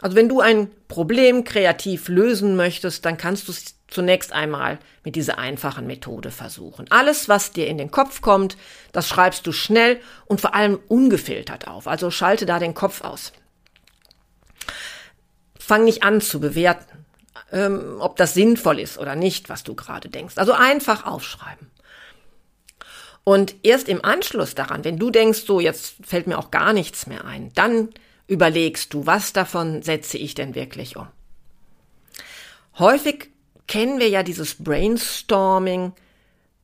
Also 0.00 0.16
wenn 0.16 0.28
du 0.28 0.40
ein 0.40 0.68
Problem 0.88 1.44
kreativ 1.44 2.08
lösen 2.08 2.56
möchtest, 2.56 3.04
dann 3.04 3.16
kannst 3.16 3.46
du 3.46 3.52
es 3.52 3.76
zunächst 3.92 4.32
einmal 4.32 4.78
mit 5.04 5.16
dieser 5.16 5.38
einfachen 5.38 5.86
Methode 5.86 6.30
versuchen. 6.30 6.86
Alles, 6.90 7.28
was 7.28 7.52
dir 7.52 7.66
in 7.66 7.78
den 7.78 7.90
Kopf 7.90 8.20
kommt, 8.20 8.56
das 8.92 9.08
schreibst 9.08 9.46
du 9.46 9.52
schnell 9.52 10.00
und 10.26 10.40
vor 10.40 10.54
allem 10.54 10.78
ungefiltert 10.88 11.68
auf. 11.68 11.86
Also 11.86 12.10
schalte 12.10 12.46
da 12.46 12.58
den 12.58 12.74
Kopf 12.74 13.02
aus. 13.02 13.32
Fang 15.58 15.84
nicht 15.84 16.02
an 16.02 16.20
zu 16.20 16.40
bewerten, 16.40 17.04
ähm, 17.52 17.96
ob 18.00 18.16
das 18.16 18.34
sinnvoll 18.34 18.80
ist 18.80 18.98
oder 18.98 19.14
nicht, 19.14 19.48
was 19.48 19.62
du 19.62 19.74
gerade 19.74 20.08
denkst. 20.08 20.38
Also 20.38 20.52
einfach 20.52 21.06
aufschreiben. 21.06 21.70
Und 23.24 23.54
erst 23.62 23.88
im 23.88 24.04
Anschluss 24.04 24.54
daran, 24.54 24.84
wenn 24.84 24.98
du 24.98 25.10
denkst, 25.10 25.42
so 25.46 25.60
jetzt 25.60 25.94
fällt 26.02 26.26
mir 26.26 26.38
auch 26.38 26.50
gar 26.50 26.72
nichts 26.72 27.06
mehr 27.06 27.24
ein, 27.24 27.52
dann 27.54 27.90
überlegst 28.26 28.92
du, 28.94 29.06
was 29.06 29.32
davon 29.32 29.82
setze 29.82 30.18
ich 30.18 30.34
denn 30.34 30.54
wirklich 30.54 30.96
um. 30.96 31.06
Häufig 32.78 33.30
kennen 33.66 34.00
wir 34.00 34.08
ja 34.08 34.22
dieses 34.22 34.62
Brainstorming 34.62 35.92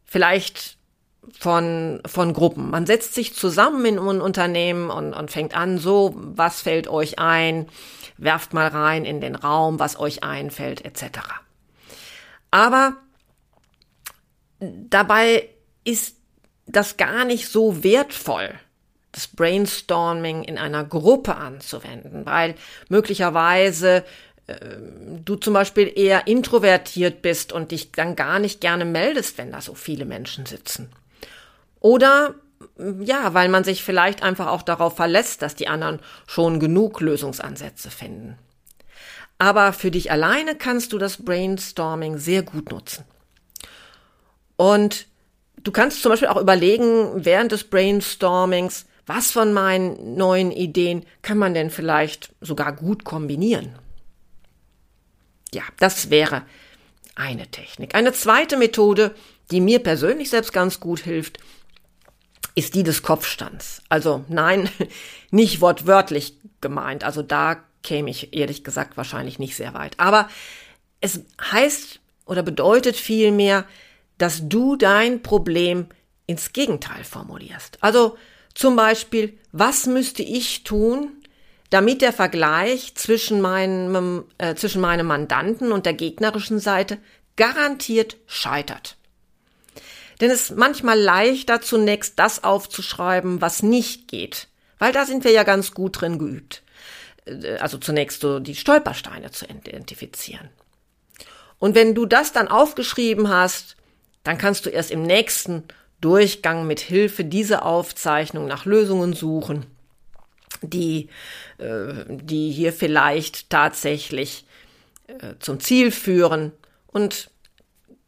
vielleicht 0.05 0.79
von, 1.39 2.01
von 2.07 2.33
Gruppen. 2.33 2.71
Man 2.71 2.87
setzt 2.87 3.15
sich 3.15 3.35
zusammen 3.35 3.85
in 3.85 3.99
ein 3.99 4.21
Unternehmen 4.21 4.91
und, 4.91 5.13
und 5.13 5.31
fängt 5.31 5.55
an, 5.55 5.79
so, 5.79 6.15
was 6.17 6.63
fällt 6.63 6.89
euch 6.89 7.19
ein? 7.19 7.69
Werft 8.17 8.55
mal 8.55 8.69
rein 8.69 9.05
in 9.05 9.21
den 9.21 9.35
Raum, 9.35 9.79
was 9.79 9.99
euch 9.99 10.25
einfällt, 10.25 10.85
etc. 10.85 11.21
Aber 12.51 12.97
dabei 14.61 15.49
ist 15.85 16.17
das 16.67 16.97
gar 16.97 17.25
nicht 17.25 17.49
so 17.49 17.83
wertvoll, 17.85 18.53
das 19.13 19.29
Brainstorming 19.29 20.45
in 20.45 20.59
einer 20.59 20.85
Gruppe 20.85 21.37
anzuwenden, 21.37 22.27
weil 22.27 22.55
möglicherweise 22.89 24.05
du 25.25 25.37
zum 25.37 25.53
Beispiel 25.53 25.93
eher 25.95 26.27
introvertiert 26.27 27.21
bist 27.21 27.53
und 27.53 27.71
dich 27.71 27.93
dann 27.93 28.17
gar 28.17 28.39
nicht 28.39 28.61
gerne 28.61 28.85
meldest, 28.85 29.37
wenn 29.39 29.53
da 29.53 29.61
so 29.61 29.75
viele 29.75 30.05
Menschen 30.05 30.47
sitzen. 30.47 30.91
Oder 31.81 32.35
ja, 33.01 33.35
weil 33.35 33.49
man 33.49 33.65
sich 33.65 33.83
vielleicht 33.83 34.23
einfach 34.23 34.47
auch 34.49 34.63
darauf 34.63 34.97
verlässt, 34.97 35.43
dass 35.43 35.55
die 35.55 35.69
anderen 35.69 36.01
schon 36.27 36.61
genug 36.61 37.01
Lösungsansätze 37.01 37.91
finden. 37.91 38.39
Aber 39.39 39.73
für 39.73 39.91
dich 39.91 40.11
alleine 40.11 40.57
kannst 40.57 40.93
du 40.93 40.99
das 40.99 41.25
Brainstorming 41.25 42.19
sehr 42.19 42.43
gut 42.43 42.71
nutzen. 42.71 43.05
Und 44.57 45.07
du 45.63 45.71
kannst 45.71 46.03
zum 46.03 46.11
Beispiel 46.11 46.29
auch 46.29 46.41
überlegen, 46.41 47.25
während 47.25 47.53
des 47.53 47.65
Brainstormings, 47.65 48.87
was 49.07 49.31
von 49.31 49.53
meinen 49.53 50.17
neuen 50.17 50.51
Ideen 50.51 51.05
kann 51.23 51.39
man 51.39 51.55
denn 51.55 51.71
vielleicht 51.71 52.35
sogar 52.41 52.73
gut 52.75 53.05
kombinieren? 53.05 53.79
Ja, 55.53 55.63
das 55.79 56.11
wäre 56.11 56.43
eine 57.15 57.49
Technik. 57.51 57.95
Eine 57.95 58.13
zweite 58.13 58.57
Methode, 58.57 59.15
die 59.51 59.61
mir 59.61 59.81
persönlich 59.81 60.31
selbst 60.31 60.53
ganz 60.53 60.81
gut 60.81 61.01
hilft, 61.01 61.39
ist 62.55 62.75
die 62.75 62.83
des 62.83 63.03
Kopfstands. 63.03 63.83
Also 63.89 64.25
nein, 64.29 64.69
nicht 65.31 65.61
wortwörtlich 65.61 66.35
gemeint. 66.61 67.05
Also 67.05 67.23
da 67.23 67.63
käme 67.83 68.11
ich 68.11 68.35
ehrlich 68.35 68.65
gesagt 68.65 68.97
wahrscheinlich 68.97 69.39
nicht 69.39 69.57
sehr 69.57 69.75
weit. 69.75 69.99
Aber 69.99 70.29
es 71.01 71.21
heißt 71.41 72.01
oder 72.27 72.43
bedeutet 72.43 72.97
vielmehr, 72.97 73.65
dass 74.19 74.49
du 74.49 74.77
dein 74.77 75.23
Problem 75.23 75.87
ins 76.27 76.53
Gegenteil 76.53 77.05
formulierst. 77.05 77.79
Also 77.81 78.19
zum 78.55 78.77
Beispiel, 78.77 79.39
was 79.53 79.87
müsste 79.87 80.23
ich 80.23 80.65
tun, 80.65 81.18
damit 81.71 82.01
der 82.01 82.13
Vergleich 82.13 82.95
zwischen 82.95 83.41
meinem, 83.41 84.25
äh, 84.39 84.55
zwischen 84.55 84.81
meinem 84.81 85.07
Mandanten 85.07 85.73
und 85.73 85.87
der 85.87 85.93
gegnerischen 85.93 86.59
Seite 86.59 86.99
garantiert 87.37 88.17
scheitert. 88.27 88.97
Denn 90.21 90.31
es 90.31 90.51
ist 90.51 90.57
manchmal 90.57 90.99
leichter, 90.99 91.61
zunächst 91.61 92.19
das 92.19 92.43
aufzuschreiben, 92.43 93.41
was 93.41 93.63
nicht 93.63 94.09
geht, 94.09 94.49
weil 94.79 94.93
da 94.93 95.05
sind 95.05 95.25
wir 95.25 95.31
ja 95.31 95.45
ganz 95.45 95.73
gut 95.73 96.01
drin 96.01 96.19
geübt. 96.19 96.63
Äh, 97.27 97.59
also 97.59 97.79
zunächst 97.79 98.23
so 98.23 98.41
die 98.41 98.57
Stolpersteine 98.57 99.31
zu 99.31 99.45
identifizieren. 99.45 100.49
Und 101.59 101.75
wenn 101.75 101.95
du 101.95 102.07
das 102.07 102.33
dann 102.33 102.49
aufgeschrieben 102.49 103.29
hast, 103.29 103.77
dann 104.25 104.39
kannst 104.39 104.65
du 104.65 104.71
erst 104.71 104.91
im 104.91 105.03
nächsten 105.03 105.65
Durchgang 106.01 106.67
mit 106.67 106.81
Hilfe 106.81 107.25
dieser 107.25 107.67
Aufzeichnung 107.67 108.47
nach 108.47 108.65
Lösungen 108.65 109.13
suchen 109.13 109.67
die, 110.63 111.09
äh, 111.59 112.05
die 112.09 112.51
hier 112.51 112.73
vielleicht 112.73 113.51
tatsächlich 113.51 114.45
äh, 115.07 115.35
zum 115.39 115.61
Ziel 115.61 115.91
führen 115.91 116.53
und 116.87 117.31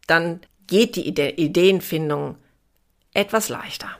dann 0.06 0.40
geht 0.66 0.96
die 0.96 1.06
Ide 1.08 1.30
Ideenfindung 1.30 2.36
etwas 3.14 3.48
leichter. 3.48 3.90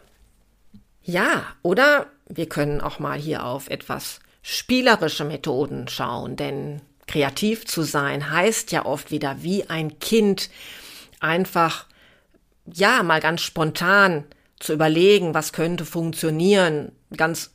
Ja, 1.02 1.46
oder 1.62 2.06
wir 2.28 2.48
können 2.48 2.80
auch 2.80 2.98
mal 2.98 3.18
hier 3.18 3.44
auf 3.44 3.68
etwas 3.68 4.20
spielerische 4.42 5.24
Methoden 5.24 5.88
schauen, 5.88 6.36
denn 6.36 6.80
kreativ 7.06 7.66
zu 7.66 7.82
sein 7.82 8.30
heißt 8.30 8.70
ja 8.72 8.86
oft 8.86 9.10
wieder 9.10 9.42
wie 9.42 9.68
ein 9.68 9.98
Kind 9.98 10.48
einfach, 11.18 11.86
ja, 12.72 13.02
mal 13.02 13.20
ganz 13.20 13.42
spontan 13.42 14.24
zu 14.60 14.72
überlegen, 14.72 15.34
was 15.34 15.52
könnte 15.52 15.84
funktionieren, 15.84 16.92
ganz 17.16 17.50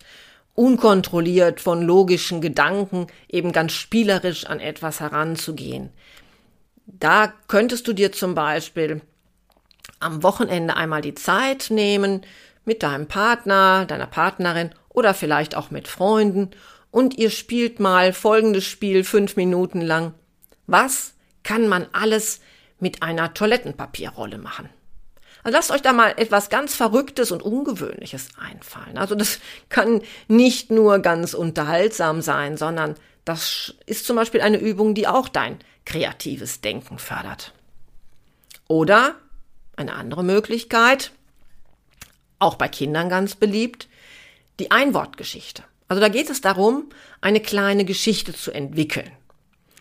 unkontrolliert 0.55 1.59
von 1.59 1.81
logischen 1.81 2.41
Gedanken 2.41 3.07
eben 3.29 3.51
ganz 3.51 3.73
spielerisch 3.73 4.45
an 4.45 4.59
etwas 4.59 5.01
heranzugehen. 5.01 5.89
Da 6.87 7.33
könntest 7.47 7.87
du 7.87 7.93
dir 7.93 8.11
zum 8.11 8.35
Beispiel 8.35 9.01
am 9.99 10.23
Wochenende 10.23 10.75
einmal 10.77 11.01
die 11.01 11.15
Zeit 11.15 11.67
nehmen 11.69 12.21
mit 12.63 12.83
deinem 12.83 13.07
Partner, 13.07 13.85
deiner 13.85 14.07
Partnerin 14.07 14.71
oder 14.89 15.13
vielleicht 15.13 15.55
auch 15.55 15.71
mit 15.71 15.87
Freunden 15.87 16.51
und 16.89 17.17
ihr 17.17 17.29
spielt 17.29 17.79
mal 17.79 18.13
folgendes 18.13 18.63
Spiel 18.63 19.03
fünf 19.03 19.35
Minuten 19.35 19.81
lang. 19.81 20.13
Was 20.67 21.13
kann 21.43 21.67
man 21.67 21.87
alles 21.91 22.39
mit 22.79 23.03
einer 23.03 23.33
Toilettenpapierrolle 23.33 24.37
machen? 24.37 24.69
Also 25.45 25.57
lasst 25.57 25.69
euch 25.69 25.83
da 25.83 25.93
mal 25.93 26.15
etwas 26.17 26.49
ganz 26.49 26.73
Verrücktes 26.73 27.29
und 27.29 27.43
Ungewöhnliches 27.43 28.29
einfallen. 28.35 28.97
Also 28.97 29.13
das 29.13 29.39
kann 29.69 30.01
nicht 30.27 30.71
nur 30.71 30.97
ganz 30.99 31.35
unterhaltsam 31.35 32.23
sein, 32.23 32.57
sondern 32.57 32.95
das 33.25 33.75
ist 33.85 34.07
zum 34.07 34.15
Beispiel 34.15 34.41
eine 34.41 34.57
Übung, 34.57 34.95
die 34.95 35.07
auch 35.07 35.29
dein 35.29 35.59
kreatives 35.85 36.61
Denken 36.61 36.97
fördert. 36.97 37.53
Oder 38.67 39.17
eine 39.75 39.93
andere 39.93 40.23
Möglichkeit, 40.23 41.11
auch 42.39 42.55
bei 42.55 42.67
Kindern 42.67 43.07
ganz 43.07 43.35
beliebt, 43.35 43.87
die 44.59 44.71
Einwortgeschichte. 44.71 45.63
Also 45.87 46.01
da 46.01 46.09
geht 46.09 46.31
es 46.31 46.41
darum, 46.41 46.89
eine 47.21 47.39
kleine 47.39 47.85
Geschichte 47.85 48.33
zu 48.33 48.51
entwickeln. 48.51 49.11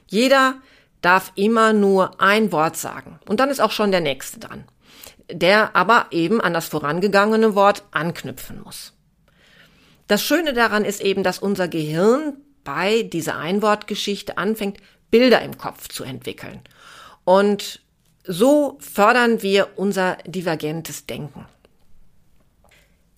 Jeder 0.09 0.57
darf 1.01 1.33
immer 1.37 1.73
nur 1.73 2.21
ein 2.21 2.53
Wort 2.53 2.77
sagen 2.77 3.19
und 3.27 3.41
dann 3.41 3.49
ist 3.49 3.61
auch 3.61 3.71
schon 3.71 3.93
der 3.93 4.03
nächste 4.03 4.41
dran 4.41 4.67
der 5.31 5.75
aber 5.75 6.07
eben 6.11 6.41
an 6.41 6.55
das 6.55 6.67
vorangegangene 6.67 7.55
Wort 7.55 7.85
anknüpfen 7.91 8.63
muss. 8.63 8.93
Das 10.07 10.23
Schöne 10.23 10.53
daran 10.53 10.85
ist 10.85 11.01
eben, 11.01 11.23
dass 11.23 11.39
unser 11.39 11.69
Gehirn 11.69 12.37
bei 12.63 13.03
dieser 13.03 13.39
Einwortgeschichte 13.39 14.39
anfängt, 14.39 14.79
Bilder 15.11 15.43
im 15.43 15.57
Kopf 15.59 15.89
zu 15.89 16.05
entwickeln. 16.05 16.61
Und 17.25 17.81
so 18.27 18.79
fördern 18.81 19.43
wir 19.43 19.69
unser 19.77 20.17
divergentes 20.27 21.07
Denken. 21.07 21.47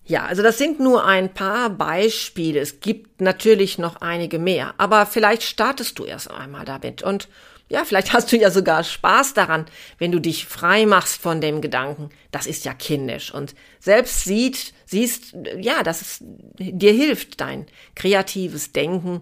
Ja, 0.05 0.25
also 0.25 0.41
das 0.41 0.57
sind 0.57 0.79
nur 0.79 1.05
ein 1.05 1.33
paar 1.33 1.69
Beispiele. 1.69 2.61
Es 2.61 2.79
gibt 2.79 3.19
natürlich 3.19 3.77
noch 3.77 3.97
einige 3.97 4.39
mehr, 4.39 4.73
aber 4.77 5.05
vielleicht 5.05 5.43
startest 5.43 5.99
du 5.99 6.05
erst 6.05 6.31
einmal 6.31 6.63
damit 6.63 7.03
und 7.03 7.27
ja, 7.69 7.83
vielleicht 7.83 8.13
hast 8.13 8.31
du 8.31 8.37
ja 8.37 8.49
sogar 8.49 8.83
Spaß 8.83 9.33
daran, 9.33 9.65
wenn 9.97 10.11
du 10.11 10.21
dich 10.21 10.45
frei 10.45 10.85
machst 10.85 11.21
von 11.21 11.41
dem 11.41 11.61
Gedanken, 11.61 12.09
das 12.31 12.47
ist 12.47 12.65
ja 12.65 12.73
kindisch 12.73 13.33
und 13.33 13.55
selbst 13.79 14.23
sieht, 14.23 14.73
siehst, 14.85 15.35
ja, 15.59 15.83
dass 15.83 16.01
es 16.01 16.17
dir 16.57 16.93
hilft, 16.93 17.41
dein 17.41 17.65
kreatives 17.95 18.71
Denken 18.71 19.21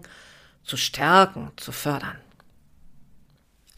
zu 0.62 0.76
stärken, 0.76 1.50
zu 1.56 1.72
fördern. 1.72 2.18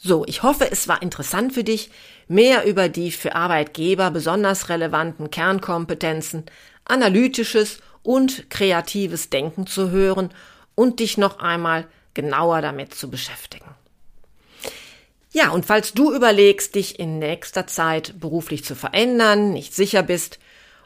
So, 0.00 0.24
ich 0.26 0.42
hoffe, 0.42 0.70
es 0.70 0.86
war 0.86 1.02
interessant 1.02 1.54
für 1.54 1.64
dich, 1.64 1.90
mehr 2.28 2.64
über 2.66 2.88
die 2.88 3.10
für 3.10 3.34
Arbeitgeber 3.34 4.10
besonders 4.10 4.68
relevanten 4.68 5.30
Kernkompetenzen, 5.30 6.44
analytisches 6.84 7.80
und 8.02 8.48
kreatives 8.48 9.28
Denken 9.28 9.66
zu 9.66 9.90
hören 9.90 10.30
und 10.74 11.00
dich 11.00 11.18
noch 11.18 11.40
einmal 11.40 11.86
genauer 12.14 12.62
damit 12.62 12.94
zu 12.94 13.10
beschäftigen. 13.10 13.74
Ja, 15.30 15.50
und 15.50 15.66
falls 15.66 15.92
du 15.92 16.14
überlegst, 16.14 16.74
dich 16.74 16.98
in 16.98 17.18
nächster 17.18 17.66
Zeit 17.66 18.18
beruflich 18.18 18.64
zu 18.64 18.74
verändern, 18.74 19.52
nicht 19.52 19.74
sicher 19.74 20.02
bist, 20.02 20.38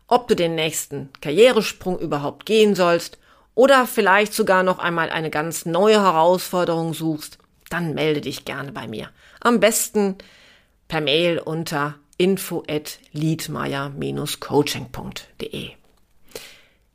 ob 0.09 0.29
du 0.29 0.35
den 0.35 0.55
nächsten 0.55 1.11
Karrieresprung 1.21 1.99
überhaupt 1.99 2.45
gehen 2.45 2.75
sollst 2.75 3.19
oder 3.55 3.87
vielleicht 3.87 4.35
sogar 4.35 4.63
noch 4.63 4.79
einmal 4.79 5.11
eine 5.11 5.31
ganz 5.31 5.65
neue 5.65 6.03
Herausforderung 6.03 6.95
suchst, 6.95 7.39
dann 7.71 7.95
melde 7.95 8.21
dich 8.21 8.45
gerne 8.45 8.73
bei 8.73 8.89
mir. 8.89 9.11
Am 9.41 9.61
besten 9.61 10.17
per 10.89 11.01
Mail 11.01 11.39
unter 11.39 11.95
info 12.19 12.63
at 12.69 12.99
liedmeier-coaching.de. 13.13 15.71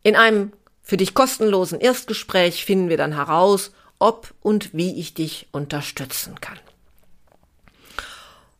In 0.03 0.15
einem 0.15 0.53
für 0.83 0.97
dich 0.97 1.13
kostenlosen 1.13 1.79
Erstgespräch 1.79 2.63
finden 2.63 2.89
wir 2.89 2.97
dann 2.97 3.15
heraus, 3.15 3.71
ob 3.99 4.33
und 4.41 4.73
wie 4.73 4.99
ich 4.99 5.13
dich 5.13 5.47
unterstützen 5.51 6.39
kann. 6.39 6.59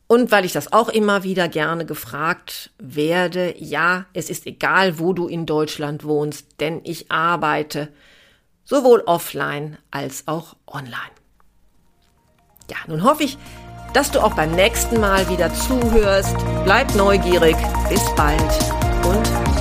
Und 0.08 0.32
weil 0.32 0.46
ich 0.46 0.52
das 0.52 0.72
auch 0.72 0.88
immer 0.88 1.22
wieder 1.22 1.48
gerne 1.48 1.84
gefragt 1.84 2.70
werde, 2.78 3.54
ja, 3.58 4.06
es 4.14 4.30
ist 4.30 4.46
egal, 4.46 4.98
wo 4.98 5.12
du 5.12 5.28
in 5.28 5.44
Deutschland 5.44 6.02
wohnst, 6.02 6.60
denn 6.60 6.80
ich 6.84 7.10
arbeite 7.12 7.88
sowohl 8.64 9.02
offline 9.04 9.76
als 9.90 10.26
auch 10.26 10.56
online. 10.66 11.12
Ja, 12.70 12.78
nun 12.86 13.04
hoffe 13.04 13.24
ich, 13.24 13.36
dass 13.92 14.10
du 14.10 14.20
auch 14.20 14.34
beim 14.34 14.52
nächsten 14.52 14.98
Mal 14.98 15.28
wieder 15.28 15.52
zuhörst. 15.52 16.36
Bleib 16.64 16.94
neugierig. 16.94 17.56
Bis 17.90 18.02
bald 18.14 18.40
und 19.04 19.57